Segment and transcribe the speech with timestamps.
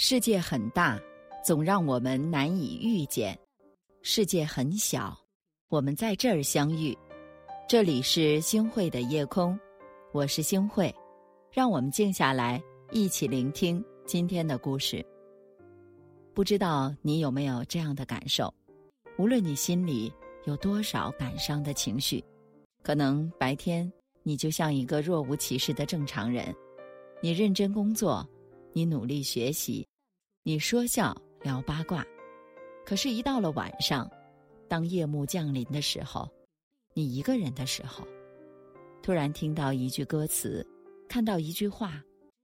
[0.00, 0.96] 世界很大，
[1.44, 3.34] 总让我们难以遇见；
[4.00, 5.18] 世界很小，
[5.70, 6.96] 我们在这儿相遇。
[7.68, 9.58] 这里是星汇的夜空，
[10.12, 10.94] 我是星汇，
[11.50, 15.04] 让我们静下来，一起聆听今天的故事。
[16.32, 18.54] 不知道你有没有这样的感受？
[19.18, 20.12] 无论你心里
[20.44, 22.24] 有多少感伤的情绪，
[22.84, 23.92] 可能白天
[24.22, 26.54] 你就像一个若无其事的正常人，
[27.20, 28.24] 你认真工作。
[28.78, 29.84] 你努力学习，
[30.44, 32.06] 你说笑聊八卦，
[32.86, 34.08] 可是，一到了晚上，
[34.68, 36.30] 当夜幕降临的时候，
[36.94, 38.06] 你一个人的时候，
[39.02, 40.64] 突然听到一句歌词，
[41.08, 42.00] 看到一句话，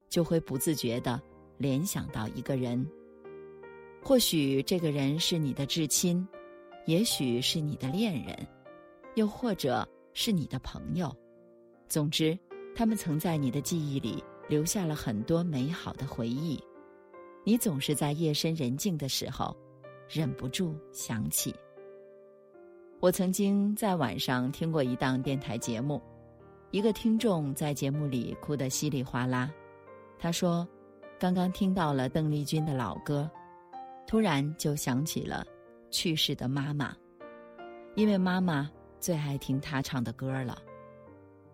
[0.09, 1.23] 就会不自觉的
[1.56, 2.84] 联想到一个人。
[4.03, 6.27] 或许这个人是你的至亲，
[6.84, 8.37] 也许是你的恋人，
[9.14, 11.16] 又或者是你的朋友。
[11.89, 12.37] 总之，
[12.75, 14.20] 他们曾在你的记忆里。
[14.48, 16.62] 留下了很多美好的回忆，
[17.45, 19.56] 你总是在夜深人静的时候，
[20.09, 21.55] 忍不住想起。
[23.00, 26.00] 我曾经在晚上听过一档电台节目，
[26.70, 29.50] 一个听众在节目里哭得稀里哗啦。
[30.19, 30.67] 他说
[31.19, 33.31] ：“刚刚听到了邓丽君的老歌，
[34.06, 35.47] 突然就想起了
[35.91, 36.95] 去世的妈妈，
[37.95, 40.61] 因为妈妈最爱听她唱的歌了。”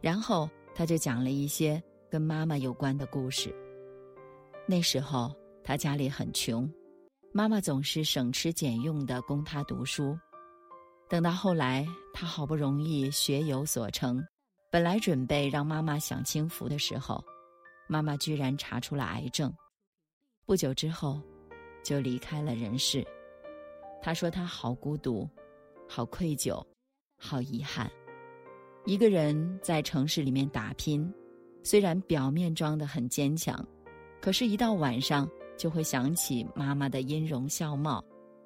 [0.01, 1.83] 然后他就讲了一些。
[2.11, 3.55] 跟妈妈有关的故事。
[4.67, 6.69] 那时候他家里很穷，
[7.33, 10.19] 妈妈总是省吃俭用的供他读书。
[11.09, 14.25] 等到后来他好不容易学有所成，
[14.71, 17.25] 本来准备让妈妈享清福的时候，
[17.89, 19.53] 妈妈居然查出了癌症。
[20.47, 21.21] 不久之后，
[21.85, 23.07] 就离开了人世。
[24.03, 25.29] 他说他好孤独，
[25.89, 26.65] 好愧疚，
[27.17, 27.91] 好遗憾。
[28.87, 31.13] 一个人在城市里面打拼。
[31.63, 33.65] 虽然表面装得很坚强，
[34.21, 38.03] 可是，一到晚上就会想起妈妈的音容笑貌，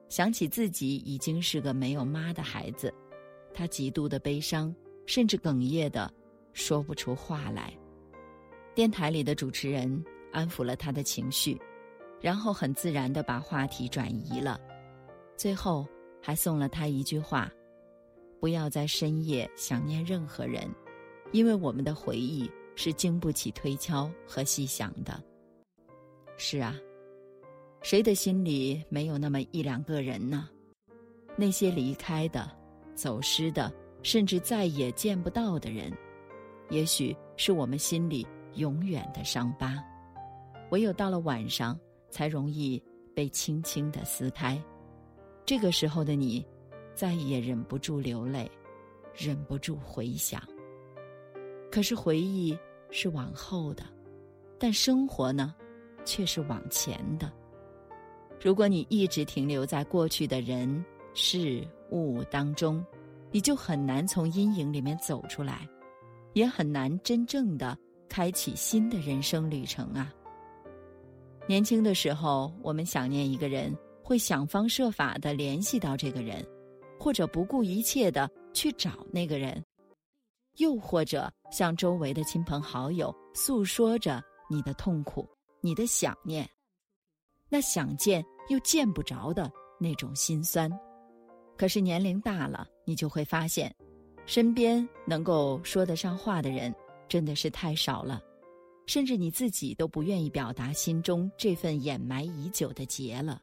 [0.08, 2.92] 想起自己已经是个没有妈的孩子，
[3.52, 4.74] 他极度的悲伤，
[5.06, 6.12] 甚至哽咽的
[6.52, 7.72] 说不出话来。
[8.74, 11.56] 电台里的主持人安抚了他的情绪，
[12.20, 14.60] 然后很自然的把话题转移了，
[15.36, 15.86] 最后
[16.20, 17.48] 还送了他一句话
[18.40, 20.68] ：“不要在深夜想念任何人，
[21.30, 25.22] 因为我们的回忆。”是经不起推敲和细想的。
[26.36, 26.74] 是啊，
[27.82, 30.48] 谁的心里没有那么一两个人呢？
[31.36, 32.50] 那些离开的、
[32.94, 35.92] 走失的，甚至再也见不到的人，
[36.70, 39.82] 也许是我们心里永远的伤疤。
[40.70, 41.78] 唯有到了晚上，
[42.10, 42.82] 才容易
[43.14, 44.60] 被轻轻的撕开。
[45.44, 46.44] 这个时候的你，
[46.94, 48.50] 再也忍不住流泪，
[49.14, 50.42] 忍不住回想。
[51.74, 52.56] 可是回忆
[52.92, 53.82] 是往后的，
[54.60, 55.52] 但生活呢，
[56.04, 57.32] 却是往前的。
[58.40, 62.80] 如果你一直停留在过去的人事物当中，
[63.32, 65.68] 你就很难从阴影里面走出来，
[66.34, 67.76] 也很难真正的
[68.08, 70.14] 开启新的人生旅程啊。
[71.48, 76.46] 年轻的时候，我们想念一个人，会想方设法的联系到这个人，
[77.00, 79.60] 或者不顾一切的去找那个人。
[80.56, 85.28] 又或者向周围的亲朋好友诉说着你的痛苦、
[85.60, 86.48] 你的想念，
[87.48, 89.50] 那想见又见不着的
[89.80, 90.70] 那种心酸。
[91.56, 93.74] 可是年龄大了，你就会发现，
[94.26, 96.74] 身边能够说得上话的人
[97.08, 98.20] 真的是太少了，
[98.86, 103.40] 甚至你自己都不愿意表达心中这份掩埋已久的结了。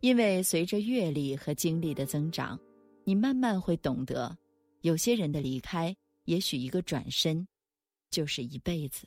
[0.00, 2.58] 因为随着阅历和经历的增长，
[3.04, 4.36] 你慢慢会懂得。
[4.80, 7.46] 有些人的离开，也许一个转身，
[8.10, 9.06] 就是一辈子；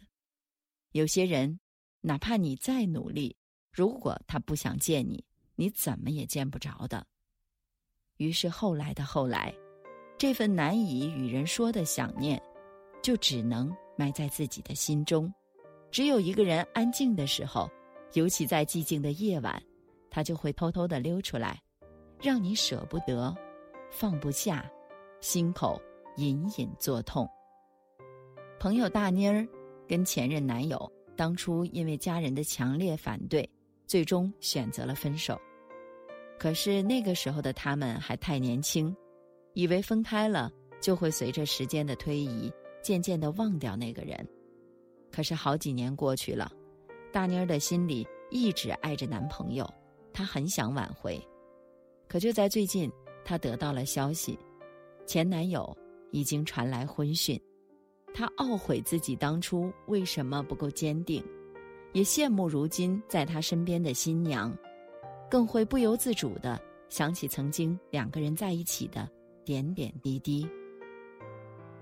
[0.91, 1.59] 有些人，
[2.01, 3.35] 哪怕你再努力，
[3.71, 5.23] 如果他不想见你，
[5.55, 7.05] 你怎么也见不着的。
[8.17, 9.53] 于是后来的后来，
[10.17, 12.41] 这份难以与人说的想念，
[13.01, 15.33] 就只能埋在自己的心中。
[15.91, 17.69] 只有一个人安静的时候，
[18.13, 19.61] 尤其在寂静的夜晚，
[20.11, 21.59] 他就会偷偷的溜出来，
[22.21, 23.35] 让你舍不得，
[23.91, 24.71] 放不下。
[25.23, 25.81] 心口
[26.17, 27.25] 隐隐作痛。
[28.59, 29.47] 朋友大妮儿
[29.87, 33.49] 跟前任男友当初因为家人的强烈反对，
[33.87, 35.39] 最终选择了分手。
[36.37, 38.93] 可是那个时候的他们还太年轻，
[39.53, 44.27] 以为分开了就会随着时间的推移，渐渐的忘掉那个人。
[45.09, 46.51] 可是好几年过去了，
[47.13, 49.65] 大妮儿的心里一直爱着男朋友，
[50.11, 51.17] 她很想挽回。
[52.09, 52.91] 可就在最近，
[53.23, 54.37] 她得到了消息。
[55.05, 55.75] 前男友
[56.11, 57.39] 已经传来婚讯，
[58.13, 61.23] 她懊悔自己当初为什么不够坚定，
[61.91, 64.55] 也羡慕如今在他身边的新娘，
[65.29, 66.59] 更会不由自主的
[66.89, 69.09] 想起曾经两个人在一起的
[69.43, 70.47] 点点滴滴。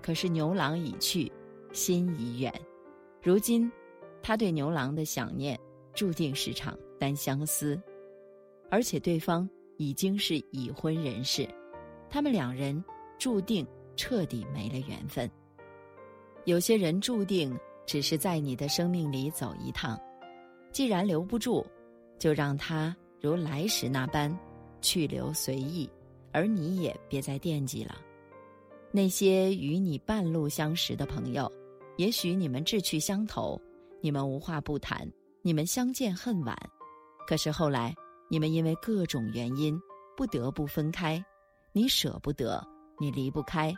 [0.01, 1.31] 可是牛郎已去，
[1.71, 2.51] 心已远，
[3.21, 3.71] 如今，
[4.23, 5.59] 他对牛郎的想念
[5.93, 7.79] 注定是场单相思，
[8.69, 9.47] 而且对方
[9.77, 11.47] 已经是已婚人士，
[12.09, 12.83] 他们两人
[13.21, 13.63] 注定
[13.95, 15.29] 彻底没了缘分。
[16.45, 19.95] 有些人注定只是在你的生命里走一趟，
[20.71, 21.63] 既然留不住，
[22.17, 24.35] 就让他如来时那般
[24.81, 25.87] 去留随意，
[26.31, 27.95] 而你也别再惦记了。
[28.91, 31.47] 那些与你半路相识的朋友，
[31.97, 33.61] 也许你们志趣相投，
[34.01, 35.07] 你们无话不谈，
[35.43, 36.57] 你们相见恨晚，
[37.27, 37.93] 可是后来
[38.31, 39.79] 你们因为各种原因
[40.17, 41.23] 不得不分开，
[41.71, 42.67] 你舍不得，
[43.01, 43.75] 你离不开，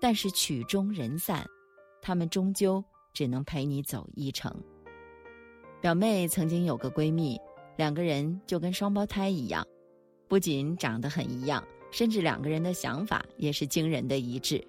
[0.00, 1.46] 但是曲终人散。
[2.00, 2.82] 他们终究
[3.12, 4.50] 只能陪你走一程。
[5.78, 7.38] 表妹曾经有个闺蜜，
[7.76, 9.62] 两个人就跟双胞胎一样，
[10.26, 14.66] 不仅长得很一样，甚至两个人的想法也是惊人的一致，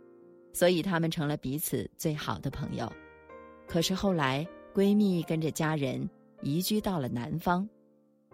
[0.52, 2.92] 所以他们成了彼此最好的朋友。
[3.66, 6.08] 可是后来，闺蜜跟着家人
[6.42, 7.68] 移居到了南方，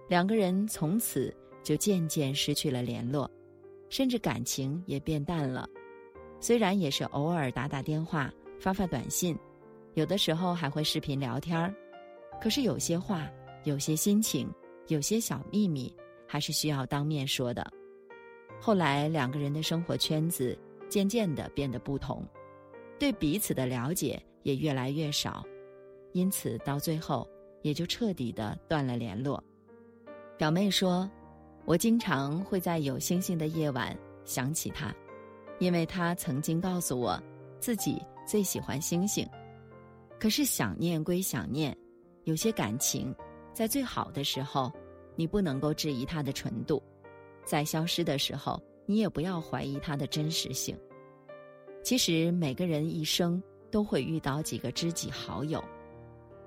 [0.07, 1.31] 两个人从此
[1.63, 3.29] 就渐渐失去了联络，
[3.89, 5.67] 甚至感情也变淡了。
[6.39, 8.31] 虽然也是偶尔打打电话。
[8.59, 9.37] 发发短信，
[9.93, 11.73] 有的时候还会视频聊天儿，
[12.41, 13.25] 可是有些话、
[13.63, 14.53] 有些心情、
[14.87, 15.95] 有些小秘密，
[16.27, 17.65] 还是需要当面说的。
[18.59, 20.59] 后来两个人的生活圈子
[20.89, 22.21] 渐渐的变得不同，
[22.99, 25.41] 对彼此的了解也越来越少，
[26.11, 27.25] 因此到最后
[27.61, 29.41] 也就彻底的断了联络。
[30.37, 31.09] 表妹说
[31.65, 34.93] ：“我经常会在有星星的夜晚想起他，
[35.59, 37.21] 因为他曾经告诉我，
[37.59, 39.27] 自己。”最喜欢星星，
[40.19, 41.75] 可是想念归想念，
[42.25, 43.11] 有些感情，
[43.55, 44.71] 在最好的时候，
[45.15, 46.79] 你不能够质疑它的纯度；
[47.43, 50.77] 在消失的时候，你也不要怀疑它的真实性。
[51.81, 53.41] 其实每个人一生
[53.71, 55.59] 都会遇到几个知己好友，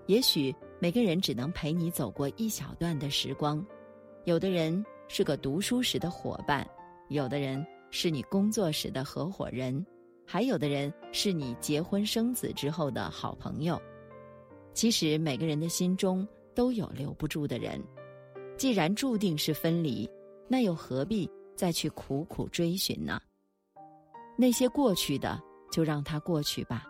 [0.06, 3.66] 也许每个人只能陪你走过一小段的时光，
[4.22, 6.66] 有的人是个读书时的伙伴，
[7.10, 9.84] 有的人是你工作时的合伙人。
[10.26, 13.78] 还有的人是你结婚生子之后的好朋友，
[14.72, 17.78] 其实每个人的心中都有留不住的人。
[18.56, 20.08] 既然注定是分离，
[20.48, 23.20] 那又何必再去苦苦追寻呢？
[24.38, 25.38] 那些过去的
[25.70, 26.86] 就让它过去吧。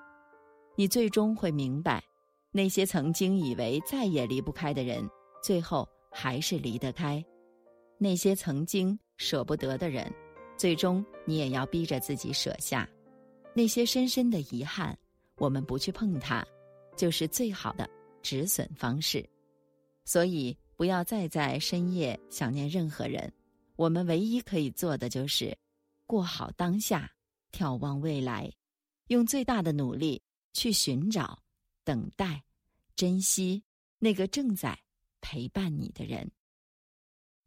[0.76, 2.00] 你最终会明白，
[2.52, 5.04] 那些曾经以为再也离不开的人，
[5.42, 7.20] 最后还是离得开；
[8.02, 10.12] 那些曾经舍不得的人，
[10.58, 12.88] 最终你也要逼着自己舍下。
[13.54, 14.98] 那些深深的遗憾，
[15.36, 16.44] 我们不去碰它，
[16.96, 17.88] 就是最好的
[18.20, 19.24] 止损方式。
[20.04, 23.32] 所以，不要再在深夜想念任何人。
[23.76, 25.56] 我们唯一可以做的就是
[26.04, 27.08] 过好当下，
[27.52, 28.50] 眺望未来，
[29.06, 30.20] 用最大的努力
[30.52, 31.40] 去寻找、
[31.84, 32.42] 等待、
[32.96, 33.62] 珍惜
[34.00, 34.76] 那个正在
[35.20, 36.28] 陪伴你的人。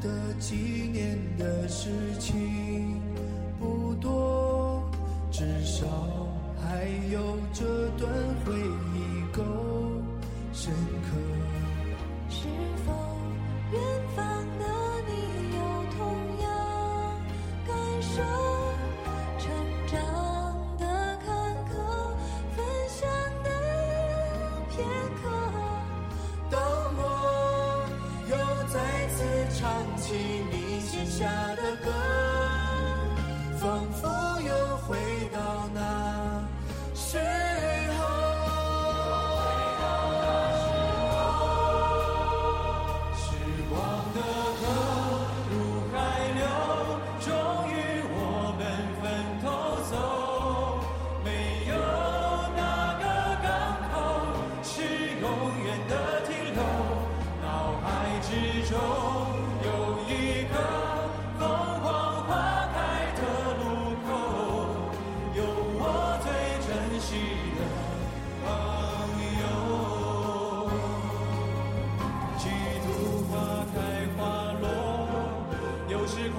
[0.00, 0.56] 的纪
[0.92, 3.00] 念的事情
[3.58, 4.82] 不多，
[5.30, 5.86] 至少
[6.60, 8.10] 还有这段
[8.44, 8.54] 回
[8.94, 9.42] 忆够
[10.52, 11.59] 深刻。
[30.10, 30.16] 起
[30.50, 31.00] 你写。
[31.20, 31.99] 下的歌，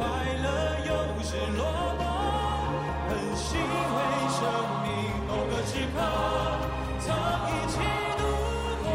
[0.01, 0.47] 快乐
[0.87, 0.91] 有
[1.21, 1.61] 时落
[1.99, 2.01] 寞
[3.07, 3.97] 很欣慰
[4.33, 4.41] 生
[4.81, 4.89] 命
[5.27, 5.95] 某个时刻
[6.99, 7.05] 曾
[7.45, 7.73] 一起
[8.17, 8.19] 度
[8.81, 8.85] 过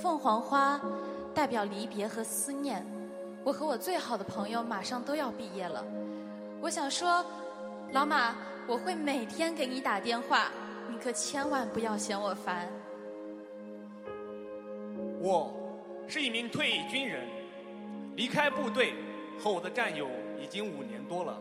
[0.00, 0.80] 凤凰花
[1.34, 2.86] 代表离别和思念。
[3.42, 5.84] 我和我最好的朋友马上都要毕业了。
[6.60, 7.24] 我想说
[7.90, 8.36] 老马
[8.68, 10.52] 我会每天给你打电话
[10.88, 12.68] 你可千万不要嫌我烦。
[15.20, 15.52] 我
[16.06, 17.26] 是一名退役军人，
[18.16, 18.94] 离开部队
[19.38, 20.08] 和我的战友
[20.40, 21.36] 已经五年多了，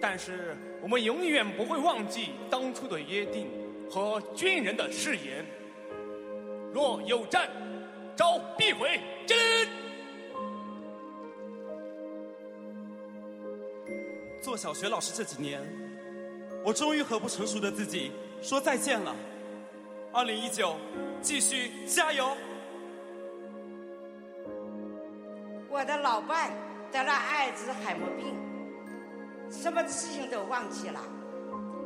[0.00, 3.48] 但是我们永远不会忘记当初的约定
[3.90, 5.44] 和军人的誓言。
[6.72, 7.48] 若有战，
[8.14, 9.00] 招必回。
[9.26, 9.38] 真。
[14.42, 15.62] 做小学老师这几年，
[16.64, 19.14] 我终于和不成熟的自己说再见了。
[20.12, 20.76] 二零一九，
[21.22, 22.36] 继续加油！
[25.82, 26.48] 我的老伴
[26.92, 28.36] 得了艾滋海默病，
[29.50, 31.00] 什么事情都忘记了，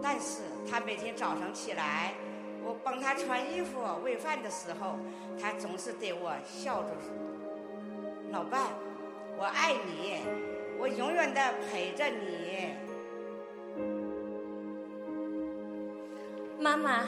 [0.02, 2.12] 但是他每天早上起来，
[2.62, 4.98] 我帮他穿衣服、喂饭的时候，
[5.40, 6.90] 他总是对我笑着
[8.30, 8.64] ：“老伴，
[9.38, 10.20] 我爱你，
[10.78, 12.74] 我永远的陪着你。”
[16.60, 17.06] 妈妈，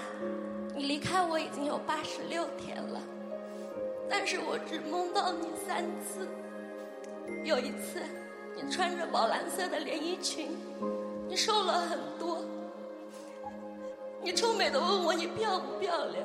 [0.74, 2.98] 你离开我已经有八十六天了，
[4.08, 6.26] 但是我只梦到你三次。
[7.44, 8.02] 有一次，
[8.54, 10.56] 你穿着宝蓝色的连衣裙，
[11.28, 12.38] 你瘦了很多。
[14.22, 16.24] 你臭美的问我你漂不漂亮？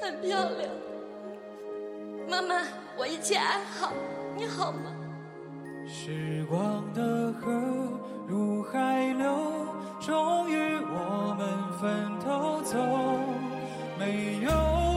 [0.00, 0.70] 很漂亮。
[2.28, 2.62] 妈妈，
[2.96, 3.92] 我一切安好，
[4.36, 4.94] 你好吗？
[5.86, 7.50] 时光的河
[8.26, 9.66] 入海流，
[9.98, 11.48] 终于我们
[11.80, 12.78] 分头走，
[13.98, 14.87] 没有。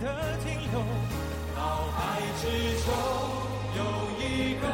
[0.00, 0.06] 的
[0.42, 0.80] 停留，
[1.54, 1.60] 脑
[1.92, 1.98] 海
[2.40, 2.42] 之
[2.84, 2.88] 中
[3.76, 3.80] 有
[4.18, 4.64] 一个